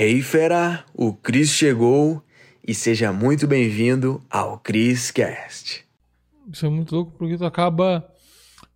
Hey 0.00 0.22
fera, 0.22 0.84
o 0.94 1.12
Cris 1.12 1.50
chegou 1.50 2.22
e 2.64 2.72
seja 2.72 3.12
muito 3.12 3.48
bem-vindo 3.48 4.22
ao 4.30 4.56
Cris 4.56 5.10
Cast. 5.10 5.84
Isso 6.52 6.64
é 6.64 6.68
muito 6.68 6.94
louco 6.94 7.10
porque 7.18 7.36
tu 7.36 7.44
acaba 7.44 8.08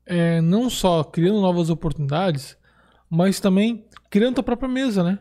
é, 0.04 0.40
não 0.40 0.68
só 0.68 1.04
criando 1.04 1.40
novas 1.40 1.70
oportunidades, 1.70 2.58
mas 3.08 3.38
também 3.38 3.86
criando 4.10 4.34
tua 4.34 4.42
própria 4.42 4.68
mesa, 4.68 5.04
né? 5.04 5.20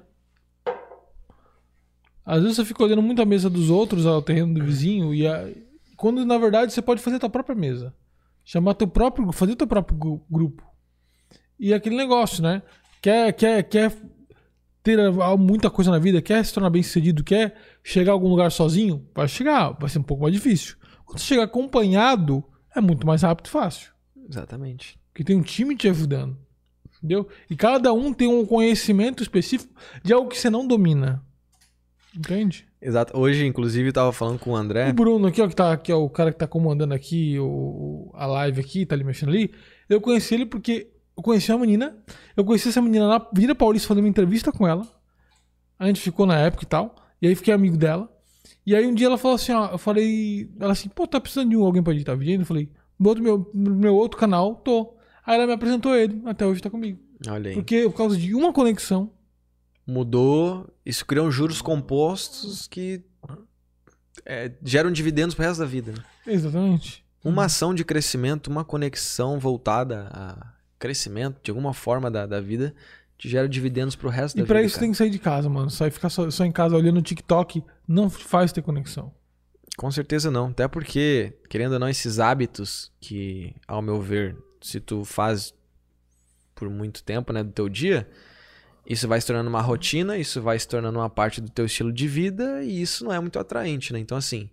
Às 2.26 2.42
vezes 2.42 2.56
você 2.56 2.66
fica 2.66 2.84
olhando 2.84 3.04
muito 3.04 3.22
a 3.22 3.26
mesa 3.26 3.48
dos 3.48 3.70
outros, 3.70 4.08
ao 4.08 4.24
terreno 4.24 4.56
do 4.56 4.66
vizinho, 4.66 5.14
e 5.14 5.28
a... 5.28 5.52
quando 5.96 6.26
na 6.26 6.40
verdade 6.40 6.74
você 6.74 6.82
pode 6.82 7.00
fazer 7.00 7.18
a 7.18 7.20
tua 7.20 7.30
própria 7.30 7.56
mesa. 7.56 7.94
Chamar 8.44 8.74
teu 8.74 8.88
próprio, 8.88 9.32
fazer 9.32 9.56
teu 9.56 9.68
próprio 9.68 10.20
grupo. 10.28 10.64
E 11.60 11.72
aquele 11.76 11.96
negócio, 11.96 12.42
né? 12.42 12.64
Quer, 13.04 13.32
quer, 13.34 13.62
quer 13.70 13.96
ter 14.84 14.98
muita 15.38 15.70
coisa 15.70 15.92
na 15.92 16.00
vida, 16.00 16.22
quer 16.22 16.44
se 16.44 16.54
tornar 16.54 16.70
bem 16.70 16.84
sucedido, 16.84 17.24
quer 17.24 17.56
chegar 17.84 18.12
a 18.12 18.14
algum 18.14 18.28
lugar 18.28 18.52
sozinho, 18.52 19.08
vai 19.14 19.28
chegar, 19.28 19.72
vai 19.72 19.90
ser 19.90 20.00
um 20.00 20.04
pouco 20.04 20.24
mais 20.24 20.34
difícil. 20.34 20.76
Quando 21.06 21.20
você 21.20 21.26
chega 21.26 21.44
acompanhado, 21.44 22.44
é 22.76 22.82
muito 22.82 23.06
mais 23.06 23.22
rápido 23.22 23.48
e 23.48 23.50
fácil. 23.50 23.92
Exatamente. 24.30 25.00
Porque 25.12 25.24
tem 25.24 25.36
um 25.36 25.42
time 25.42 25.76
te 25.76 25.88
ajudando. 25.90 26.38
Entendeu? 26.98 27.28
E 27.50 27.56
cada 27.56 27.92
um 27.92 28.14
tem 28.14 28.28
um 28.28 28.46
conhecimento 28.46 29.24
específico 29.24 29.74
de 30.04 30.14
algo 30.14 30.30
que 30.30 30.38
você 30.38 30.50
não 30.50 30.68
domina. 30.68 31.24
Entende? 32.16 32.68
Exato. 32.82 33.18
Hoje, 33.18 33.46
inclusive, 33.46 33.90
eu 33.90 33.94
tava 33.94 34.12
falando 34.12 34.40
com 34.40 34.52
o 34.52 34.56
André. 34.56 34.90
O 34.90 34.94
Bruno 34.94 35.28
aqui, 35.28 35.42
ó, 35.42 35.48
que, 35.48 35.56
tá, 35.56 35.76
que 35.78 35.92
é 35.92 35.96
o 35.96 36.10
cara 36.10 36.32
que 36.32 36.38
tá 36.38 36.48
comandando 36.48 36.94
aqui 36.94 37.38
o, 37.40 38.12
a 38.14 38.26
live 38.26 38.62
aqui, 38.62 38.86
tá 38.86 38.96
ali 38.96 39.04
mexendo 39.04 39.30
ali. 39.30 39.52
Eu 39.90 40.00
conheci 40.00 40.34
ele 40.34 40.46
porque 40.46 40.91
eu 41.22 41.24
conheci 41.24 41.52
uma 41.52 41.60
menina. 41.60 41.96
Eu 42.36 42.44
conheci 42.44 42.70
essa 42.70 42.82
menina 42.82 43.08
na 43.08 43.28
Vila 43.32 43.54
Paulista 43.54 43.88
fazendo 43.88 44.04
uma 44.04 44.10
entrevista 44.10 44.52
com 44.52 44.68
ela. 44.68 44.88
A 45.78 45.86
gente 45.86 46.02
ficou 46.02 46.26
na 46.26 46.38
época 46.38 46.64
e 46.64 46.68
tal. 46.68 46.96
E 47.22 47.28
aí 47.28 47.36
fiquei 47.36 47.54
amigo 47.54 47.78
dela. 47.78 48.12
E 48.66 48.76
aí 48.76 48.86
um 48.88 48.94
dia 48.94 49.06
ela 49.06 49.18
falou 49.18 49.36
assim, 49.36 49.52
ó, 49.52 49.72
eu 49.72 49.78
falei, 49.78 50.52
ela 50.60 50.74
assim, 50.74 50.90
pô, 50.90 51.06
tá 51.06 51.22
precisando 51.22 51.50
de 51.50 51.56
alguém 51.56 51.84
pra 51.84 51.94
editar 51.94 52.16
vídeo? 52.16 52.42
Eu 52.42 52.46
falei, 52.46 52.72
no 53.00 53.10
outro, 53.10 53.24
meu, 53.24 53.52
meu 53.54 53.96
outro 53.96 54.18
canal, 54.18 54.56
tô. 54.56 54.96
Aí 55.24 55.36
ela 55.36 55.46
me 55.46 55.54
apresentou 55.54 55.96
ele, 55.96 56.22
até 56.26 56.46
hoje 56.46 56.62
tá 56.62 56.70
comigo. 56.70 57.00
Olha 57.28 57.50
aí. 57.50 57.56
Porque 57.56 57.84
por 57.84 57.96
causa 57.96 58.18
de 58.18 58.34
uma 58.34 58.52
conexão. 58.52 59.12
Mudou, 59.86 60.68
isso 60.84 61.06
criou 61.06 61.30
juros 61.30 61.62
compostos 61.62 62.68
que 62.68 63.04
é, 64.26 64.52
geram 64.64 64.92
dividendos 64.92 65.36
pro 65.36 65.46
resto 65.46 65.60
da 65.60 65.66
vida. 65.68 65.92
Né? 65.92 66.04
Exatamente. 66.26 67.06
Uma 67.24 67.46
ação 67.46 67.74
de 67.76 67.86
crescimento, 67.86 68.48
uma 68.48 68.66
conexão 68.66 69.40
voltada 69.40 70.10
a 70.12 70.61
crescimento, 70.82 71.40
de 71.44 71.52
alguma 71.52 71.74
forma 71.74 72.10
da, 72.10 72.26
da 72.26 72.42
vida, 72.42 72.74
te 73.18 73.30
gera 73.30 73.48
dividendos 73.48 73.96
pro 73.96 74.10
resto 74.10 74.36
e 74.36 74.40
da 74.40 74.44
vida. 74.44 74.52
E 74.52 74.56
pra 74.56 74.64
isso 74.64 74.76
cara. 74.76 74.86
tem 74.86 74.92
que 74.92 74.98
sair 74.98 75.12
de 75.12 75.20
casa, 75.20 75.48
mano. 75.48 75.70
Só 75.70 75.90
ficar 75.92 76.10
só, 76.10 76.30
só 76.32 76.44
em 76.44 76.52
casa 76.52 76.76
olhando 76.76 76.98
o 76.98 77.02
TikTok 77.04 77.64
não 77.88 78.10
faz 78.10 78.52
ter 78.52 78.64
conexão. 78.64 79.14
Com 79.78 79.92
certeza 79.92 80.32
não. 80.32 80.48
Até 80.48 80.68
porque, 80.68 81.34
querendo 81.48 81.74
ou 81.74 81.80
não, 81.80 81.88
esses 81.88 82.20
hábitos 82.20 82.92
que, 83.00 83.56
ao 83.68 83.82
meu 83.82 84.02
ver, 84.02 84.36
se 84.60 84.80
tu 84.80 85.06
faz 85.06 85.54
por 86.56 86.68
muito 86.70 87.04
tempo, 87.04 87.32
né, 87.32 87.44
do 87.44 87.52
teu 87.52 87.70
dia, 87.70 88.10
isso 88.86 89.08
vai 89.08 89.22
se 89.22 89.28
tornando 89.28 89.50
uma 89.50 89.62
rotina, 89.62 90.18
isso 90.18 90.42
vai 90.42 90.58
se 90.58 90.68
tornando 90.68 90.98
uma 90.98 91.10
parte 91.10 91.40
do 91.40 91.50
teu 91.50 91.66
estilo 91.66 91.94
de 91.94 92.08
vida 92.08 92.64
e 92.64 92.82
isso 92.82 93.06
não 93.06 93.14
é 93.14 93.20
muito 93.20 93.38
atraente, 93.38 93.94
né? 93.94 94.00
Então, 94.00 94.18
assim, 94.18 94.50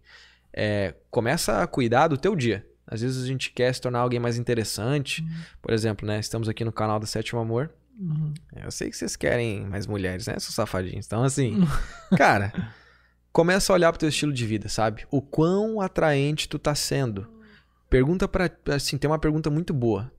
é, 0.53 0.95
começa 1.11 1.63
a 1.63 1.67
cuidar 1.67 2.09
do 2.09 2.19
teu 2.19 2.37
dia. 2.37 2.67
Às 2.91 3.03
vezes 3.03 3.23
a 3.23 3.27
gente 3.27 3.51
quer 3.53 3.73
se 3.75 3.81
tornar 3.81 4.01
alguém 4.01 4.19
mais 4.19 4.39
interessante. 4.39 5.21
Uhum. 5.23 5.29
Por 5.61 5.73
exemplo, 5.73 6.07
né? 6.07 6.19
Estamos 6.19 6.49
aqui 6.49 6.65
no 6.65 6.73
canal 6.73 6.99
do 6.99 7.07
Sétimo 7.07 7.39
Amor. 7.39 7.71
Uhum. 7.99 8.33
Eu 8.57 8.71
sei 8.71 8.91
que 8.91 8.97
vocês 8.97 9.15
querem 9.15 9.67
mais 9.67 9.87
mulheres, 9.87 10.27
né? 10.27 10.39
Seus 10.39 10.55
safadinhos. 10.55 11.07
Então, 11.07 11.23
assim, 11.23 11.61
cara, 12.17 12.53
começa 13.31 13.73
a 13.73 13.75
olhar 13.75 13.93
pro 13.93 13.99
teu 13.99 14.09
estilo 14.09 14.33
de 14.33 14.47
vida, 14.47 14.69
sabe? 14.69 15.07
O 15.11 15.21
quão 15.21 15.81
atraente 15.81 16.49
tu 16.49 16.59
tá 16.59 16.75
sendo. 16.75 17.29
Pergunta 17.91 18.27
para 18.27 18.51
assim, 18.75 18.97
tem 18.97 19.11
uma 19.11 19.19
pergunta 19.19 19.51
muito 19.51 19.75
boa. 19.75 20.11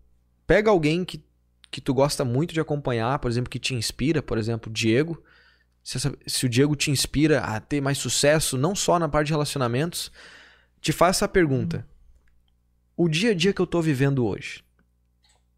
Pega 0.46 0.70
alguém 0.70 1.04
que, 1.04 1.24
que 1.72 1.82
tu 1.82 1.94
gosta 1.94 2.24
muito 2.24 2.54
de 2.54 2.60
acompanhar, 2.60 3.18
por 3.20 3.32
exemplo, 3.32 3.50
que 3.50 3.60
te 3.60 3.74
inspira, 3.74 4.22
por 4.22 4.38
exemplo, 4.38 4.72
Diego. 4.72 5.24
Se, 5.84 5.98
essa, 5.98 6.14
se 6.28 6.46
o 6.46 6.50
Diego 6.50 6.76
te 6.76 6.92
inspira 6.92 7.40
a 7.40 7.60
ter 7.60 7.82
mais 7.82 7.98
sucesso, 7.98 8.58
não 8.58 8.76
só 8.76 9.00
na 9.00 9.08
parte 9.08 9.28
de 9.28 9.34
relacionamentos, 9.34 10.12
te 10.82 10.92
faz 10.92 11.18
essa 11.18 11.28
pergunta. 11.28 11.78
Uhum 11.78 11.99
o 13.00 13.08
dia 13.08 13.32
a 13.32 13.34
dia 13.34 13.54
que 13.54 13.62
eu 13.62 13.64
estou 13.64 13.82
vivendo 13.82 14.26
hoje. 14.26 14.62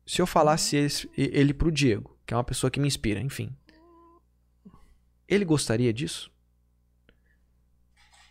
Se 0.05 0.21
eu 0.21 0.27
falasse 0.27 0.77
esse, 0.77 1.09
ele 1.17 1.55
pro 1.55 1.71
Diego, 1.71 2.15
que 2.23 2.35
é 2.35 2.37
uma 2.37 2.43
pessoa 2.43 2.69
que 2.69 2.79
me 2.79 2.87
inspira, 2.87 3.19
enfim. 3.19 3.51
Ele 5.27 5.43
gostaria 5.43 5.91
disso? 5.91 6.31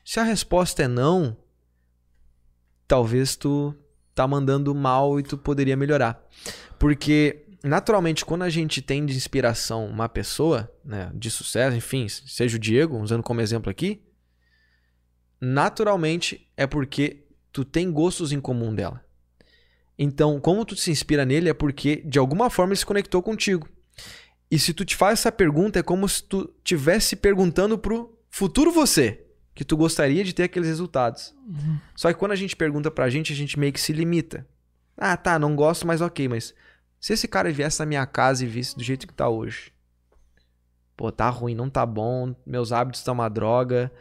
Se 0.05 0.21
a 0.21 0.23
resposta 0.23 0.85
é 0.85 0.87
não, 0.87 1.37
talvez 2.87 3.35
tu 3.35 3.75
tá 4.15 4.29
mandando 4.29 4.73
mal 4.77 5.19
e 5.19 5.25
tu 5.25 5.37
poderia 5.37 5.77
melhorar. 5.77 6.25
Porque 6.79 7.49
naturalmente 7.65 8.25
quando 8.25 8.43
a 8.43 8.49
gente 8.49 8.81
tem 8.81 9.05
de 9.05 9.17
inspiração 9.17 9.89
uma 9.89 10.09
pessoa, 10.09 10.73
né, 10.85 11.11
de 11.13 11.33
sucesso, 11.33 11.77
enfim, 11.77 12.09
seja 12.09 12.57
o 12.57 12.61
Diego, 12.61 12.97
usando 12.97 13.25
como 13.25 13.41
exemplo 13.41 13.73
aqui, 13.73 14.05
naturalmente 15.41 16.49
é 16.57 16.65
porque 16.65 17.27
tu 17.53 17.65
tem 17.65 17.91
gostos 17.91 18.33
em 18.33 18.41
comum 18.41 18.75
dela. 18.75 19.05
Então, 19.99 20.41
como 20.41 20.65
tu 20.65 20.75
se 20.77 20.91
inspira 20.91 21.25
nele 21.25 21.49
é 21.49 21.55
porque 21.55 21.97
de 22.07 22.19
alguma 22.19 22.49
forma 22.49 22.73
ele 22.73 22.79
se 22.79 22.87
conectou 22.87 23.23
contigo. 23.23 23.69
E 24.51 24.59
se 24.59 24.73
tu 24.73 24.85
te 24.85 24.97
faz 24.97 25.21
essa 25.21 25.31
pergunta 25.31 25.79
é 25.79 25.83
como 25.83 26.09
se 26.09 26.23
tu 26.23 26.53
tivesse 26.65 27.15
perguntando 27.15 27.79
pro 27.79 28.19
futuro 28.29 28.73
você 28.73 29.25
que 29.55 29.65
tu 29.65 29.77
gostaria 29.77 30.25
de 30.25 30.33
ter 30.33 30.45
aqueles 30.45 30.69
resultados. 30.69 31.35
Uhum. 31.47 31.79
Só 31.95 32.13
que 32.13 32.19
quando 32.19 32.33
a 32.33 32.37
gente 32.37 32.57
pergunta 32.57 32.91
pra 32.91 33.11
gente, 33.11 33.33
a 33.33 33.37
gente 33.37 33.59
meio 33.59 33.73
que 33.73 33.81
se 33.81 33.93
limita. 33.93 34.47
Ah, 34.97 35.17
tá, 35.17 35.39
não 35.39 35.55
gosto, 35.55 35.87
mas 35.87 36.01
ok, 36.01 36.29
mas 36.29 36.55
se 36.99 37.13
esse 37.13 37.29
cara 37.29 37.53
viesse 37.53 37.79
na 37.81 37.87
minha 37.87 38.07
casa 38.07 38.45
e 38.45 38.49
visse 38.49 38.77
do 38.77 38.83
jeito 38.83 39.07
que 39.07 39.15
tá 39.15 39.29
hoje, 39.29 39.73
pô, 40.97 41.11
tá 41.11 41.29
ruim, 41.29 41.55
não 41.55 41.71
tá 41.71 41.85
bom, 41.85 42.35
meus 42.47 42.73
hábitos 42.73 43.01
estão 43.01 43.15
uma 43.15 43.29
droga, 43.29 43.93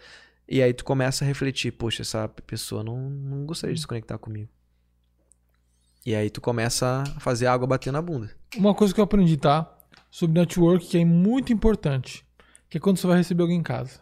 e 0.49 0.63
aí 0.63 0.73
tu 0.73 0.83
começa 0.83 1.23
a 1.23 1.27
refletir, 1.27 1.71
poxa, 1.71 2.01
essa 2.01 2.27
pessoa 2.27 2.83
não, 2.83 3.09
não 3.09 3.45
gostaria 3.45 3.75
de 3.75 3.81
se 3.81 3.87
conectar 3.87 4.17
comigo. 4.17 4.49
E 6.05 6.15
aí 6.15 6.29
tu 6.29 6.41
começa 6.41 7.03
a 7.15 7.19
fazer 7.19 7.45
água 7.45 7.67
bater 7.67 7.93
na 7.93 8.01
bunda. 8.01 8.31
Uma 8.57 8.73
coisa 8.73 8.93
que 8.93 8.99
eu 8.99 9.03
aprendi, 9.03 9.37
tá? 9.37 9.71
Sobre 10.09 10.39
network 10.39 10.87
que 10.87 10.97
é 10.97 11.05
muito 11.05 11.53
importante, 11.53 12.25
que 12.67 12.77
é 12.77 12.81
quando 12.81 12.97
você 12.97 13.05
vai 13.05 13.17
receber 13.17 13.43
alguém 13.43 13.59
em 13.59 13.63
casa. 13.63 14.01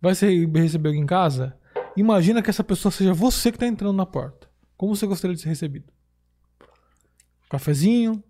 Vai 0.00 0.12
receber 0.12 0.88
alguém 0.88 1.02
em 1.02 1.06
casa? 1.06 1.56
Imagina 1.96 2.42
que 2.42 2.50
essa 2.50 2.64
pessoa 2.64 2.90
seja 2.90 3.14
você 3.14 3.52
que 3.52 3.56
está 3.56 3.66
entrando 3.66 3.96
na 3.96 4.04
porta. 4.04 4.48
Como 4.76 4.94
você 4.94 5.06
gostaria 5.06 5.36
de 5.36 5.42
ser 5.42 5.48
recebido? 5.48 5.96
cafezinho. 7.48 8.22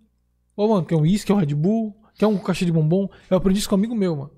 Ô, 0.55 0.67
mano, 0.67 0.85
quer 0.85 0.95
um 0.95 1.01
uísque, 1.01 1.27
quer 1.27 1.33
um 1.33 1.37
Red 1.37 1.53
Bull, 1.55 1.95
quer 2.15 2.27
um 2.27 2.37
caixa 2.37 2.65
de 2.65 2.71
bombom. 2.71 3.09
Eu 3.29 3.37
aprendi 3.37 3.59
isso 3.59 3.69
com 3.69 3.75
um 3.75 3.79
amigo 3.79 3.95
meu, 3.95 4.15
mano. 4.15 4.31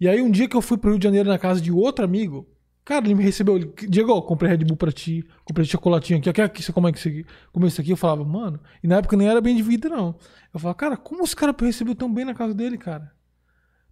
E 0.00 0.08
aí 0.08 0.20
um 0.22 0.30
dia 0.30 0.48
que 0.48 0.56
eu 0.56 0.62
fui 0.62 0.78
pro 0.78 0.90
Rio 0.90 0.98
de 0.98 1.04
Janeiro 1.04 1.28
na 1.28 1.38
casa 1.38 1.60
de 1.60 1.72
outro 1.72 2.04
amigo, 2.04 2.46
Cara, 2.88 3.04
ele 3.04 3.14
me 3.14 3.22
recebeu. 3.22 3.56
Ele, 3.56 3.70
Diego, 3.86 4.22
comprei 4.22 4.50
Red 4.50 4.64
Bull 4.64 4.74
pra 4.74 4.90
ti, 4.90 5.22
comprei 5.44 5.66
chocolatinho 5.66 6.20
aqui. 6.20 6.32
Quer 6.32 6.48
que 6.48 6.62
você 6.62 6.72
come 6.72 6.88
aqui, 6.88 7.26
come 7.52 7.68
isso 7.68 7.82
aqui? 7.82 7.90
Eu 7.90 7.98
falava, 7.98 8.24
mano. 8.24 8.58
E 8.82 8.88
na 8.88 8.96
época 8.96 9.14
nem 9.14 9.28
era 9.28 9.42
bem 9.42 9.54
de 9.54 9.62
vida, 9.62 9.90
não. 9.90 10.16
Eu 10.54 10.58
falava, 10.58 10.74
cara, 10.74 10.96
como 10.96 11.22
esse 11.22 11.36
cara 11.36 11.54
recebeu 11.60 11.94
tão 11.94 12.10
bem 12.10 12.24
na 12.24 12.32
casa 12.32 12.54
dele, 12.54 12.78
cara? 12.78 13.12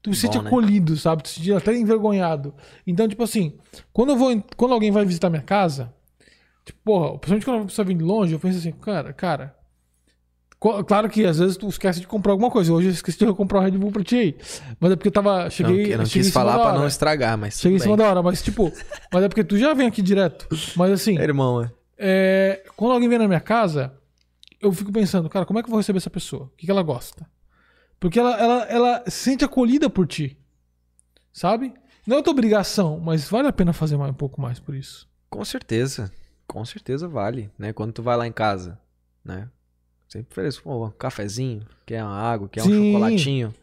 Tu 0.01 0.15
se 0.15 0.23
sente 0.23 0.39
né? 0.39 0.47
acolhido, 0.47 0.97
sabe? 0.97 1.25
Tu 1.25 1.29
se 1.29 1.35
sente 1.41 1.53
até 1.53 1.77
envergonhado. 1.77 2.55
Então, 2.87 3.07
tipo 3.07 3.23
assim, 3.23 3.59
quando 3.93 4.13
eu 4.13 4.17
vou. 4.17 4.43
Quando 4.57 4.73
alguém 4.73 4.91
vai 4.91 5.05
visitar 5.05 5.29
minha 5.29 5.43
casa, 5.43 5.93
tipo, 6.65 6.79
porra, 6.83 7.19
principalmente 7.19 7.45
quando 7.45 7.63
a 7.65 7.67
pessoa 7.67 7.85
vem 7.85 7.99
de 7.99 8.03
longe, 8.03 8.33
eu 8.33 8.41
penso 8.41 8.57
assim, 8.57 8.73
cara, 8.73 9.13
cara, 9.13 9.55
Claro 10.85 11.09
que 11.09 11.25
às 11.25 11.39
vezes 11.39 11.57
tu 11.57 11.69
esquece 11.69 12.01
de 12.01 12.07
comprar 12.07 12.33
alguma 12.33 12.51
coisa. 12.51 12.73
Hoje 12.73 12.89
eu 12.89 12.93
esqueci 12.93 13.19
de 13.19 13.33
comprar 13.35 13.61
um 13.61 13.63
Red 13.63 13.73
Bull 13.73 13.93
pra 13.93 14.03
ti 14.03 14.17
aí. 14.17 14.37
Mas 14.81 14.93
é 14.93 14.97
porque 14.97 15.09
eu 15.09 15.13
tava. 15.13 15.49
Cheguei. 15.51 15.91
Não, 15.91 15.99
não 15.99 16.07
cheguei 16.07 16.23
quis 16.23 16.33
falar 16.33 16.59
pra 16.59 16.79
não 16.79 16.87
estragar, 16.87 17.37
mas. 17.37 17.59
Cheguei 17.59 17.79
em 17.79 17.81
cima 17.81 17.97
da 17.97 18.09
hora, 18.09 18.23
mas 18.23 18.43
tipo. 18.43 18.73
mas 19.13 19.25
é 19.25 19.29
porque 19.29 19.45
tu 19.45 19.59
já 19.59 19.75
vem 19.75 19.87
aqui 19.87 20.03
direto. 20.03 20.49
Mas 20.77 20.93
assim. 20.93 21.19
É, 21.19 21.23
irmão, 21.23 21.63
é. 21.63 21.71
é. 21.99 22.65
Quando 22.77 22.93
alguém 22.93 23.09
vem 23.09 23.19
na 23.19 23.29
minha 23.29 23.41
casa, 23.41 23.93
eu 24.61 24.73
fico 24.73 24.93
pensando, 24.93 25.29
cara, 25.29 25.45
como 25.45 25.59
é 25.59 25.63
que 25.63 25.69
eu 25.69 25.71
vou 25.71 25.79
receber 25.79 25.99
essa 25.99 26.11
pessoa? 26.11 26.45
O 26.45 26.57
que, 26.57 26.67
que 26.67 26.71
ela 26.71 26.83
gosta? 26.83 27.27
Porque 27.99 28.19
ela, 28.19 28.37
ela, 28.39 28.63
ela 28.65 29.05
se 29.07 29.31
sente 29.31 29.45
acolhida 29.45 29.89
por 29.89 30.07
ti. 30.07 30.39
Sabe? 31.33 31.75
Não 32.07 32.19
é 32.19 32.23
tua 32.23 32.33
obrigação, 32.33 33.01
mas 33.01 33.29
vale 33.29 33.49
a 33.49 33.53
pena 33.53 33.73
fazer 33.73 33.97
mais, 33.97 34.11
um 34.11 34.15
pouco 34.15 34.41
mais 34.41 34.61
por 34.61 34.75
isso. 34.75 35.09
Com 35.29 35.45
certeza. 35.45 36.11
Com 36.47 36.65
certeza 36.65 37.09
vale, 37.09 37.51
né? 37.59 37.73
Quando 37.73 37.93
tu 37.93 38.03
vai 38.03 38.17
lá 38.17 38.27
em 38.27 38.33
casa, 38.33 38.79
né? 39.25 39.49
Sempre 40.09 40.29
ofereço 40.31 40.63
um 40.65 40.91
cafezinho, 40.91 41.63
quer 41.85 42.03
uma 42.03 42.17
água, 42.17 42.49
quer 42.49 42.63
Sim. 42.63 42.73
um 42.73 42.93
chocolatinho. 42.93 43.55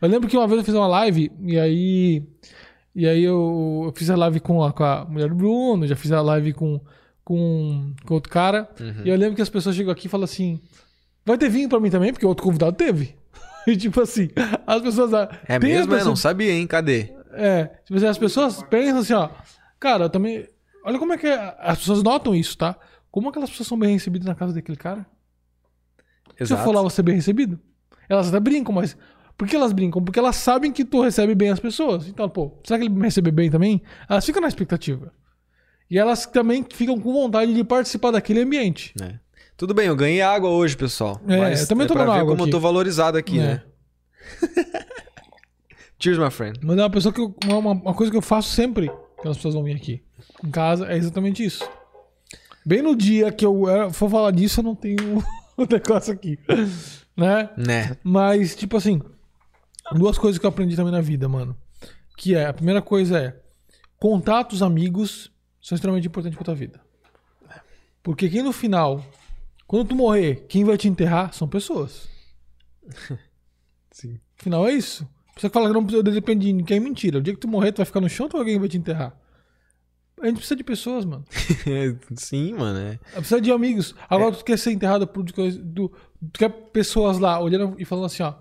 Eu 0.00 0.08
lembro 0.08 0.28
que 0.28 0.36
uma 0.36 0.46
vez 0.46 0.58
eu 0.58 0.64
fiz 0.64 0.74
uma 0.74 0.86
live 0.86 1.32
e 1.42 1.58
aí. 1.58 2.22
E 2.94 3.06
aí 3.06 3.22
eu, 3.22 3.82
eu 3.86 3.92
fiz 3.94 4.10
a 4.10 4.16
live 4.16 4.40
com 4.40 4.62
a, 4.64 4.72
com 4.72 4.84
a 4.84 5.04
mulher 5.04 5.28
do 5.28 5.34
Bruno, 5.34 5.86
já 5.86 5.94
fiz 5.96 6.10
a 6.12 6.20
live 6.20 6.52
com, 6.52 6.80
com, 7.24 7.92
com 8.04 8.14
outro 8.14 8.30
cara. 8.30 8.68
Uhum. 8.80 9.02
E 9.04 9.08
eu 9.08 9.16
lembro 9.16 9.36
que 9.36 9.42
as 9.42 9.48
pessoas 9.48 9.76
chegam 9.76 9.92
aqui 9.92 10.06
e 10.06 10.10
falam 10.10 10.24
assim: 10.24 10.60
vai 11.24 11.38
ter 11.38 11.48
vinho 11.48 11.68
pra 11.68 11.80
mim 11.80 11.90
também, 11.90 12.12
porque 12.12 12.26
outro 12.26 12.44
convidado 12.44 12.76
teve. 12.76 13.14
E 13.66 13.76
tipo 13.76 14.00
assim, 14.00 14.30
as 14.66 14.80
pessoas. 14.80 15.12
É 15.46 15.58
mesmo? 15.58 15.84
Pessoas... 15.84 16.00
Eu 16.00 16.06
não 16.06 16.16
sabia, 16.16 16.50
hein? 16.50 16.66
Cadê? 16.66 17.12
É, 17.32 17.66
tipo 17.84 17.98
assim, 17.98 18.06
as 18.06 18.16
pessoas 18.16 18.62
pensam 18.64 19.00
assim, 19.00 19.12
ó. 19.12 19.28
Cara, 19.78 20.04
eu 20.04 20.10
também. 20.10 20.48
Olha 20.82 20.98
como 20.98 21.12
é 21.12 21.18
que 21.18 21.26
é- 21.26 21.56
as 21.58 21.78
pessoas 21.78 22.02
notam 22.02 22.34
isso, 22.34 22.56
tá? 22.56 22.74
Como 23.10 23.28
aquelas 23.28 23.50
pessoas 23.50 23.68
são 23.68 23.78
bem 23.78 23.92
recebidas 23.92 24.26
na 24.26 24.34
casa 24.34 24.54
daquele 24.54 24.78
cara? 24.78 25.04
Se 26.46 26.52
eu 26.52 26.58
for 26.58 26.74
lá, 26.74 26.82
você 26.82 27.00
é 27.00 27.04
bem 27.04 27.14
recebido? 27.16 27.58
Elas 28.08 28.28
até 28.28 28.40
brincam, 28.40 28.74
mas. 28.74 28.96
Por 29.36 29.48
que 29.48 29.56
elas 29.56 29.72
brincam? 29.72 30.02
Porque 30.04 30.18
elas 30.18 30.36
sabem 30.36 30.70
que 30.70 30.84
tu 30.84 31.00
recebe 31.02 31.34
bem 31.34 31.48
as 31.50 31.58
pessoas. 31.60 32.06
Então, 32.08 32.28
pô, 32.28 32.52
será 32.64 32.78
que 32.78 32.84
ele 32.86 32.94
me 32.94 33.02
recebe 33.02 33.30
bem 33.30 33.50
também? 33.50 33.80
Elas 34.08 34.24
ficam 34.26 34.42
na 34.42 34.48
expectativa. 34.48 35.12
E 35.90 35.98
elas 35.98 36.26
também 36.26 36.64
ficam 36.72 37.00
com 37.00 37.12
vontade 37.12 37.52
de 37.54 37.64
participar 37.64 38.10
daquele 38.10 38.40
ambiente. 38.42 38.92
É. 39.00 39.14
Tudo 39.56 39.72
bem, 39.74 39.86
eu 39.86 39.96
ganhei 39.96 40.20
água 40.20 40.50
hoje, 40.50 40.76
pessoal. 40.76 41.20
É, 41.26 41.36
mas 41.38 41.62
eu 41.62 41.68
também 41.68 41.84
é 41.84 41.88
tô 41.88 41.94
pra 41.94 42.04
tomando 42.04 42.18
água 42.20 42.30
como 42.32 42.42
aqui. 42.42 42.50
eu 42.50 42.52
tô 42.52 42.60
valorizado 42.60 43.16
aqui, 43.18 43.38
É. 43.38 43.42
né? 43.42 43.62
Cheers, 45.98 46.18
my 46.18 46.30
friend. 46.30 46.58
Mas 46.62 46.78
é 46.78 46.82
uma 46.82 46.90
pessoa 46.90 47.12
que 47.12 47.20
eu- 47.20 47.34
uma, 47.46 47.72
uma- 47.72 47.94
coisa 47.94 48.10
que 48.10 48.16
eu 48.16 48.22
faço 48.22 48.48
sempre 48.50 48.90
que 49.20 49.28
as 49.28 49.36
pessoas 49.36 49.54
vão 49.54 49.62
vir 49.64 49.76
aqui 49.76 50.02
em 50.44 50.50
casa 50.50 50.86
é 50.90 50.96
exatamente 50.96 51.44
isso. 51.44 51.68
Bem 52.64 52.80
no 52.82 52.94
dia 52.96 53.30
que 53.32 53.44
eu 53.44 53.62
for 53.92 54.08
falar 54.10 54.30
disso, 54.30 54.60
eu 54.60 54.64
não 54.64 54.74
tenho 54.74 55.22
o 55.62 55.66
negócio 55.70 56.12
aqui. 56.12 56.38
Né? 57.16 57.50
Né? 57.56 57.96
Mas, 58.02 58.54
tipo 58.54 58.76
assim, 58.76 59.00
duas 59.92 60.18
coisas 60.18 60.38
que 60.38 60.46
eu 60.46 60.50
aprendi 60.50 60.76
também 60.76 60.92
na 60.92 61.00
vida, 61.00 61.28
mano. 61.28 61.56
Que 62.16 62.34
é, 62.34 62.46
a 62.46 62.52
primeira 62.52 62.82
coisa 62.82 63.18
é, 63.18 63.40
contatos 63.98 64.62
amigos 64.62 65.32
são 65.60 65.74
extremamente 65.74 66.06
importantes 66.06 66.36
pra 66.36 66.44
tua 66.44 66.54
vida. 66.54 66.80
Porque 68.02 68.28
quem 68.28 68.42
no 68.42 68.52
final, 68.52 69.04
quando 69.66 69.88
tu 69.88 69.94
morrer, 69.94 70.46
quem 70.48 70.64
vai 70.64 70.76
te 70.76 70.88
enterrar 70.88 71.32
são 71.34 71.46
pessoas. 71.46 72.08
Sim. 73.90 74.12
No 74.12 74.42
final 74.42 74.66
é 74.66 74.72
isso. 74.72 75.06
Você 75.36 75.48
fala 75.48 75.68
que 75.68 75.74
não 75.74 75.84
precisa 75.84 76.02
depender 76.02 76.46
de 76.46 76.52
ninguém, 76.52 76.76
é 76.78 76.80
mentira. 76.80 77.18
O 77.18 77.22
dia 77.22 77.34
que 77.34 77.40
tu 77.40 77.48
morrer, 77.48 77.72
tu 77.72 77.78
vai 77.78 77.86
ficar 77.86 78.00
no 78.00 78.08
chão 78.08 78.28
ou 78.32 78.38
alguém 78.38 78.58
vai 78.58 78.68
te 78.68 78.76
enterrar? 78.76 79.18
A 80.20 80.26
gente 80.26 80.36
precisa 80.36 80.56
de 80.56 80.64
pessoas, 80.64 81.04
mano. 81.04 81.24
Sim, 82.16 82.54
mano. 82.54 82.78
É. 82.78 82.98
Precisa 83.14 83.40
de 83.40 83.50
amigos. 83.50 83.94
Agora 84.08 84.34
tu 84.34 84.44
quer 84.44 84.58
ser 84.58 84.72
enterrado 84.72 85.06
por. 85.06 85.22
Do, 85.22 85.88
tu 85.88 86.38
quer 86.38 86.50
pessoas 86.50 87.18
lá 87.18 87.40
olhando 87.40 87.74
e 87.78 87.84
falando 87.84 88.04
assim, 88.04 88.22
ó. 88.22 88.34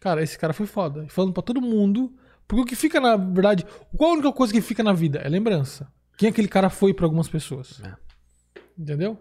Cara, 0.00 0.22
esse 0.22 0.38
cara 0.38 0.52
foi 0.52 0.66
foda. 0.66 1.04
E 1.04 1.08
falando 1.08 1.32
pra 1.32 1.42
todo 1.42 1.60
mundo. 1.60 2.12
Porque 2.48 2.62
o 2.62 2.66
que 2.66 2.74
fica, 2.74 3.00
na 3.00 3.16
verdade. 3.16 3.64
Qual 3.96 4.10
a 4.10 4.14
única 4.14 4.32
coisa 4.32 4.52
que 4.52 4.60
fica 4.60 4.82
na 4.82 4.92
vida? 4.92 5.20
É 5.20 5.28
lembrança. 5.28 5.90
Quem 6.16 6.28
aquele 6.28 6.48
cara 6.48 6.68
foi 6.68 6.92
pra 6.92 7.06
algumas 7.06 7.28
pessoas. 7.28 7.80
É. 7.84 7.94
Entendeu? 8.78 9.18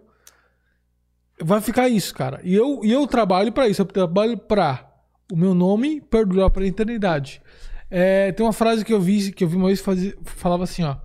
Vai 1.42 1.62
ficar 1.62 1.88
isso, 1.88 2.14
cara. 2.14 2.42
E 2.44 2.54
eu, 2.54 2.82
e 2.84 2.92
eu 2.92 3.06
trabalho 3.08 3.52
pra 3.52 3.68
isso. 3.68 3.82
Eu 3.82 3.86
trabalho 3.86 4.38
pra 4.38 4.90
o 5.32 5.38
meu 5.38 5.54
nome 5.54 6.02
perdurar 6.02 6.50
pra 6.50 6.66
eternidade. 6.66 7.42
É, 7.90 8.32
tem 8.32 8.46
uma 8.46 8.54
frase 8.54 8.84
que 8.84 8.94
eu 8.94 9.00
vi, 9.00 9.32
que 9.32 9.44
eu 9.44 9.48
vi 9.48 9.56
uma 9.56 9.68
vez 9.68 9.80
fazia, 9.80 10.16
falava 10.24 10.64
assim, 10.64 10.84
ó. 10.84 10.98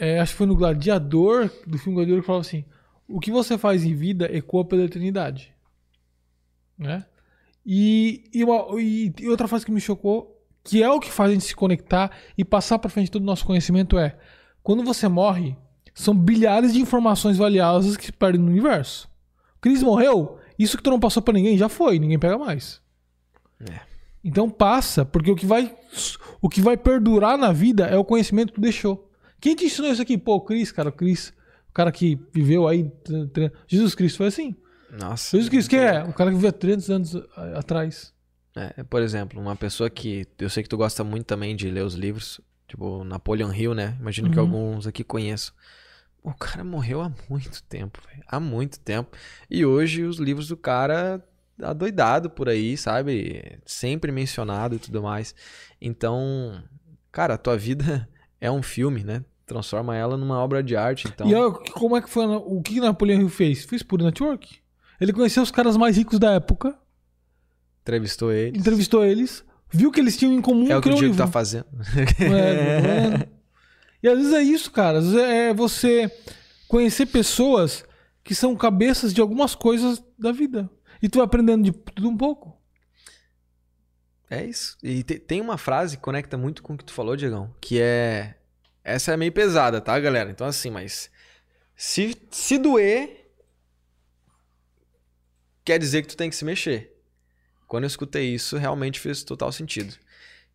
É, 0.00 0.20
acho 0.20 0.32
que 0.32 0.38
foi 0.38 0.46
no 0.46 0.54
Gladiador, 0.56 1.50
do 1.66 1.76
filme 1.78 1.96
Gladiador, 1.96 2.20
que 2.22 2.26
falava 2.26 2.42
assim: 2.46 2.64
O 3.08 3.18
que 3.20 3.30
você 3.30 3.56
faz 3.58 3.84
em 3.84 3.94
vida 3.94 4.26
ecoa 4.34 4.64
pela 4.64 4.84
eternidade. 4.84 5.52
Né? 6.78 7.04
E, 7.66 8.24
e, 8.32 8.44
uma- 8.44 8.80
e- 8.80 9.12
e 9.18 9.28
outra 9.28 9.48
frase 9.48 9.64
que 9.66 9.72
me 9.72 9.80
chocou, 9.80 10.40
que 10.64 10.82
é 10.82 10.90
o 10.90 11.00
que 11.00 11.10
faz 11.10 11.30
a 11.30 11.32
gente 11.34 11.44
se 11.44 11.56
conectar 11.56 12.10
e 12.36 12.44
passar 12.44 12.78
pra 12.78 12.90
frente 12.90 13.10
todo 13.10 13.22
o 13.22 13.26
nosso 13.26 13.44
conhecimento 13.44 13.98
é: 13.98 14.16
quando 14.62 14.82
você 14.84 15.08
morre, 15.08 15.56
são 15.94 16.14
bilhares 16.14 16.72
de 16.72 16.80
informações 16.80 17.36
valiosas 17.36 17.96
que 17.96 18.06
se 18.06 18.12
perdem 18.12 18.40
no 18.40 18.46
universo. 18.48 19.08
Cris 19.60 19.82
morreu, 19.82 20.38
isso 20.58 20.76
que 20.76 20.82
tu 20.82 20.90
não 20.90 21.00
passou 21.00 21.20
pra 21.22 21.34
ninguém 21.34 21.58
já 21.58 21.68
foi, 21.68 21.98
ninguém 21.98 22.18
pega 22.18 22.38
mais. 22.38 22.80
É. 23.68 23.80
Então 24.22 24.48
passa, 24.48 25.04
porque 25.04 25.30
o 25.30 25.34
que 25.36 25.46
vai 25.46 25.74
o 26.40 26.48
que 26.48 26.60
vai 26.60 26.76
perdurar 26.76 27.36
na 27.36 27.50
vida 27.52 27.86
é 27.86 27.96
o 27.96 28.04
conhecimento 28.04 28.48
que 28.52 28.54
tu 28.54 28.60
deixou. 28.60 29.07
Quem 29.40 29.54
te 29.54 29.64
ensinou 29.66 29.90
isso 29.90 30.02
aqui? 30.02 30.16
Pô, 30.18 30.36
o 30.36 30.40
Cris, 30.40 30.72
cara, 30.72 30.88
o 30.88 30.92
Cris, 30.92 31.32
o 31.68 31.72
cara 31.72 31.92
que 31.92 32.18
viveu 32.32 32.66
aí. 32.66 32.90
tre- 33.32 33.52
Jesus 33.66 33.94
Cristo 33.94 34.16
foi 34.18 34.26
assim. 34.26 34.56
Nossa. 34.90 35.36
Jesus 35.36 35.48
Cristo 35.48 35.70
que 35.70 35.76
é? 35.76 36.02
O 36.04 36.12
cara 36.12 36.30
que 36.30 36.36
viveu 36.36 36.50
há 36.50 36.52
300 36.52 36.90
anos 36.90 37.14
atrás. 37.54 38.12
É, 38.56 38.82
por 38.82 39.02
exemplo, 39.02 39.40
uma 39.40 39.54
pessoa 39.54 39.88
que 39.88 40.26
eu 40.38 40.50
sei 40.50 40.62
que 40.62 40.68
tu 40.68 40.76
gosta 40.76 41.04
muito 41.04 41.26
também 41.26 41.54
de 41.54 41.70
ler 41.70 41.84
os 41.84 41.94
livros, 41.94 42.40
tipo 42.66 43.04
Napoleon 43.04 43.52
Hill, 43.52 43.74
né? 43.74 43.96
Imagino 44.00 44.30
que 44.30 44.36
Uhum. 44.38 44.44
alguns 44.46 44.86
aqui 44.86 45.04
conheçam. 45.04 45.54
O 46.22 46.34
cara 46.34 46.64
morreu 46.64 47.00
há 47.00 47.12
muito 47.30 47.62
tempo, 47.64 48.00
velho. 48.08 48.24
Há 48.26 48.40
muito 48.40 48.80
tempo. 48.80 49.16
E 49.48 49.64
hoje 49.64 50.02
os 50.02 50.18
livros 50.18 50.48
do 50.48 50.56
cara 50.56 51.22
adoidado 51.62 52.28
por 52.30 52.48
aí, 52.48 52.76
sabe? 52.76 53.60
Sempre 53.64 54.10
mencionado 54.10 54.74
e 54.74 54.78
tudo 54.78 55.02
mais. 55.02 55.34
Então, 55.80 56.60
cara, 57.12 57.34
a 57.34 57.38
tua 57.38 57.56
vida 57.56 58.08
é 58.40 58.50
um 58.50 58.62
filme, 58.62 59.02
né? 59.04 59.24
Transforma 59.46 59.96
ela 59.96 60.16
numa 60.16 60.38
obra 60.38 60.62
de 60.62 60.76
arte, 60.76 61.08
então. 61.08 61.26
E 61.26 61.70
como 61.72 61.96
é 61.96 62.02
que 62.02 62.08
foi? 62.10 62.26
O 62.26 62.60
que 62.60 62.80
Napoleão 62.80 63.20
Hill 63.20 63.28
fez? 63.30 63.64
Fez 63.64 63.82
por 63.82 64.00
network. 64.02 64.58
Ele 65.00 65.12
conheceu 65.12 65.42
os 65.42 65.50
caras 65.50 65.76
mais 65.76 65.96
ricos 65.96 66.18
da 66.18 66.32
época, 66.32 66.76
Entrevistou 67.82 68.30
ele. 68.32 68.58
entrevistou 68.58 69.04
eles, 69.04 69.42
viu 69.70 69.90
que 69.90 69.98
eles 70.00 70.16
tinham 70.16 70.34
em 70.34 70.42
comum 70.42 70.70
É 70.70 70.76
o 70.76 70.82
que 70.82 70.90
o 70.90 70.94
Diego 70.94 71.14
tá 71.16 71.24
livro. 71.24 71.32
fazendo. 71.32 71.64
É, 72.20 72.80
tá 72.80 72.86
vendo? 73.16 73.28
e 74.02 74.08
às 74.08 74.18
vezes 74.18 74.32
é 74.34 74.42
isso, 74.42 74.70
cara. 74.70 74.98
Às 74.98 75.04
vezes 75.06 75.18
é 75.18 75.54
você 75.54 76.10
conhecer 76.68 77.06
pessoas 77.06 77.84
que 78.22 78.34
são 78.34 78.54
cabeças 78.54 79.14
de 79.14 79.20
algumas 79.22 79.54
coisas 79.54 80.02
da 80.18 80.32
vida. 80.32 80.68
E 81.00 81.08
tu 81.08 81.16
vai 81.18 81.24
aprendendo 81.24 81.62
de 81.64 81.72
tudo 81.72 82.08
um 82.10 82.16
pouco. 82.16 82.57
É 84.30 84.44
isso. 84.44 84.76
E 84.82 85.02
te- 85.02 85.18
tem 85.18 85.40
uma 85.40 85.56
frase 85.56 85.96
que 85.96 86.02
conecta 86.02 86.36
muito 86.36 86.62
com 86.62 86.74
o 86.74 86.78
que 86.78 86.84
tu 86.84 86.92
falou, 86.92 87.16
Diegão, 87.16 87.54
que 87.60 87.80
é. 87.80 88.34
Essa 88.84 89.12
é 89.12 89.16
meio 89.16 89.32
pesada, 89.32 89.80
tá, 89.80 89.98
galera? 89.98 90.30
Então, 90.30 90.46
assim, 90.46 90.70
mas. 90.70 91.10
Se, 91.76 92.16
se 92.30 92.58
doer, 92.58 93.30
quer 95.64 95.78
dizer 95.78 96.02
que 96.02 96.08
tu 96.08 96.16
tem 96.16 96.30
que 96.30 96.36
se 96.36 96.44
mexer. 96.44 96.94
Quando 97.66 97.84
eu 97.84 97.88
escutei 97.88 98.34
isso, 98.34 98.56
realmente 98.56 98.98
fez 99.00 99.22
total 99.22 99.52
sentido. 99.52 99.94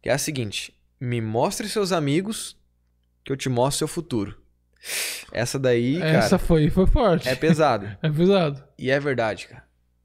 Que 0.02 0.10
é 0.10 0.14
a 0.14 0.18
seguinte: 0.18 0.74
me 1.00 1.22
mostre 1.22 1.68
seus 1.70 1.92
amigos, 1.92 2.58
que 3.24 3.32
eu 3.32 3.38
te 3.38 3.50
mostro 3.50 3.80
seu 3.80 3.88
futuro. 3.88 4.38
Essa 5.32 5.58
daí, 5.58 6.02
Essa 6.02 6.32
cara, 6.32 6.40
foi, 6.40 6.70
foi 6.70 6.86
forte. 6.88 7.28
é 7.30 7.36
pesado. 7.36 7.86
É 8.02 8.10
pesado. 8.10 8.64
E 8.78 8.92
é 8.92 9.00
verdade, 9.00 9.48
cara. 9.48 9.64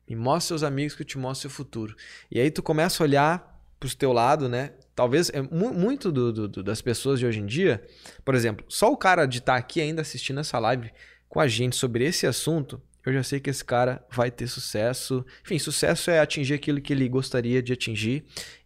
Me 0.08 0.14
mostra 0.16 0.48
seus 0.48 0.62
amigos 0.62 0.94
que 0.94 1.02
eu 1.02 1.06
te 1.06 1.18
mostro 1.18 1.48
seu 1.48 1.50
futuro. 1.50 1.94
E 2.30 2.40
aí 2.40 2.50
tu 2.50 2.62
começa 2.62 3.02
a 3.02 3.04
olhar 3.04 3.47
pro 3.78 3.94
teu 3.96 4.12
lado, 4.12 4.48
né? 4.48 4.72
Talvez 4.94 5.30
é 5.30 5.40
mu- 5.40 5.72
muito 5.72 6.10
do- 6.10 6.32
do- 6.32 6.48
do- 6.48 6.62
das 6.62 6.80
pessoas 6.82 7.18
de 7.20 7.26
hoje 7.26 7.38
em 7.40 7.46
dia, 7.46 7.84
por 8.24 8.34
exemplo, 8.34 8.64
só 8.68 8.90
o 8.90 8.96
cara 8.96 9.26
de 9.26 9.38
estar 9.38 9.56
aqui 9.56 9.80
ainda 9.80 10.02
assistindo 10.02 10.40
essa 10.40 10.58
live 10.58 10.90
com 11.28 11.38
a 11.40 11.46
gente 11.46 11.76
sobre 11.76 12.04
esse 12.04 12.26
assunto, 12.26 12.80
eu 13.06 13.12
já 13.12 13.22
sei 13.22 13.38
que 13.40 13.48
esse 13.48 13.64
cara 13.64 14.04
vai 14.10 14.30
ter 14.30 14.46
sucesso. 14.48 15.24
Enfim, 15.44 15.58
sucesso 15.58 16.10
é 16.10 16.18
atingir 16.20 16.54
aquilo 16.54 16.80
que 16.80 16.92
ele 16.92 17.08
gostaria 17.08 17.62
de 17.62 17.72
atingir 17.72 18.24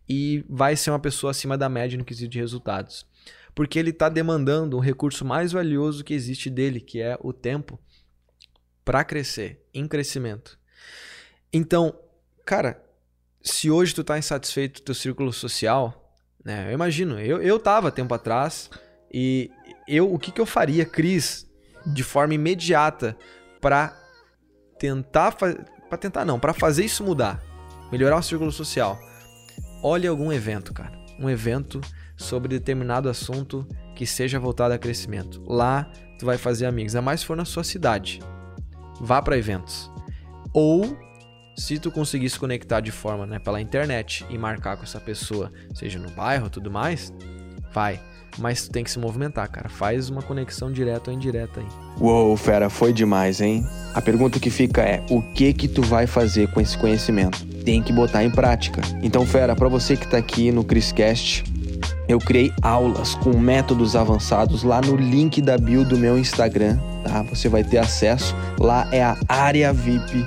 e 0.08 0.44
vai 0.48 0.74
ser 0.74 0.90
uma 0.90 0.98
pessoa 0.98 1.30
acima 1.30 1.56
da 1.56 1.68
média 1.68 1.98
no 1.98 2.04
quesito 2.04 2.30
de 2.30 2.38
resultados. 2.38 3.06
Porque 3.54 3.78
ele 3.78 3.90
está 3.90 4.08
demandando 4.08 4.76
um 4.76 4.80
recurso 4.80 5.24
mais 5.24 5.52
valioso 5.52 6.02
que 6.02 6.14
existe 6.14 6.48
dele, 6.48 6.80
que 6.80 7.00
é 7.00 7.16
o 7.20 7.32
tempo, 7.32 7.78
para 8.84 9.04
crescer, 9.04 9.62
em 9.74 9.86
crescimento. 9.86 10.58
Então, 11.52 11.94
cara, 12.44 12.82
se 13.42 13.70
hoje 13.70 13.94
tu 13.94 14.04
tá 14.04 14.18
insatisfeito 14.18 14.80
com 14.80 14.86
teu 14.86 14.94
círculo 14.94 15.32
social, 15.32 16.16
né? 16.44 16.68
Eu 16.68 16.72
imagino, 16.72 17.18
eu, 17.18 17.42
eu 17.42 17.58
tava 17.58 17.90
tempo 17.90 18.14
atrás 18.14 18.70
e 19.12 19.50
eu 19.86 20.12
o 20.12 20.18
que 20.18 20.30
que 20.30 20.40
eu 20.40 20.46
faria, 20.46 20.84
Cris, 20.84 21.46
de 21.86 22.02
forma 22.02 22.34
imediata 22.34 23.16
para 23.60 23.96
tentar 24.78 25.32
para 25.32 25.98
tentar 25.98 26.24
não, 26.24 26.40
para 26.40 26.54
fazer 26.54 26.84
isso 26.84 27.04
mudar, 27.04 27.42
melhorar 27.90 28.16
o 28.16 28.22
círculo 28.22 28.50
social. 28.50 28.98
Olhe 29.82 30.06
algum 30.06 30.32
evento, 30.32 30.72
cara. 30.72 30.92
Um 31.18 31.28
evento 31.28 31.80
sobre 32.16 32.48
determinado 32.48 33.08
assunto 33.08 33.66
que 33.94 34.06
seja 34.06 34.38
voltado 34.38 34.72
a 34.72 34.78
crescimento. 34.78 35.42
Lá 35.46 35.90
tu 36.18 36.24
vai 36.24 36.38
fazer 36.38 36.66
amigos, 36.66 36.94
ainda 36.94 37.04
mais 37.04 37.20
se 37.20 37.26
for 37.26 37.36
na 37.36 37.44
sua 37.44 37.64
cidade. 37.64 38.20
Vá 39.00 39.20
para 39.20 39.36
eventos. 39.36 39.90
Ou 40.54 40.96
se 41.62 41.78
tu 41.78 41.92
conseguir 41.92 42.28
se 42.28 42.38
conectar 42.38 42.80
de 42.80 42.90
forma, 42.90 43.24
né, 43.24 43.38
pela 43.38 43.60
internet 43.60 44.26
e 44.28 44.36
marcar 44.36 44.76
com 44.76 44.82
essa 44.82 44.98
pessoa, 44.98 45.52
seja 45.72 45.96
no 45.96 46.10
bairro, 46.10 46.50
tudo 46.50 46.70
mais, 46.70 47.12
vai. 47.72 48.00
Mas 48.38 48.66
tu 48.66 48.72
tem 48.72 48.82
que 48.82 48.90
se 48.90 48.98
movimentar, 48.98 49.48
cara. 49.48 49.68
Faz 49.68 50.10
uma 50.10 50.22
conexão 50.22 50.72
direta 50.72 51.10
ou 51.10 51.16
indireta 51.16 51.60
aí. 51.60 51.66
Uou, 52.00 52.36
fera, 52.36 52.68
foi 52.68 52.92
demais, 52.92 53.40
hein? 53.40 53.64
A 53.94 54.00
pergunta 54.00 54.40
que 54.40 54.48
fica 54.48 54.82
é: 54.82 55.04
o 55.10 55.20
que 55.20 55.52
que 55.52 55.68
tu 55.68 55.82
vai 55.82 56.06
fazer 56.06 56.50
com 56.50 56.60
esse 56.60 56.76
conhecimento? 56.78 57.44
Tem 57.62 57.82
que 57.82 57.92
botar 57.92 58.24
em 58.24 58.30
prática. 58.30 58.80
Então, 59.02 59.26
fera, 59.26 59.54
para 59.54 59.68
você 59.68 59.98
que 59.98 60.08
tá 60.08 60.16
aqui 60.16 60.50
no 60.50 60.64
Criscast, 60.64 61.44
eu 62.08 62.18
criei 62.18 62.52
aulas 62.62 63.14
com 63.16 63.38
métodos 63.38 63.94
avançados 63.94 64.62
lá 64.62 64.80
no 64.80 64.96
link 64.96 65.40
da 65.42 65.58
bio 65.58 65.84
do 65.84 65.98
meu 65.98 66.18
Instagram, 66.18 66.78
tá? 67.04 67.22
Você 67.24 67.50
vai 67.50 67.62
ter 67.62 67.78
acesso. 67.78 68.34
Lá 68.58 68.88
é 68.90 69.02
a 69.04 69.16
área 69.28 69.72
VIP, 69.74 70.26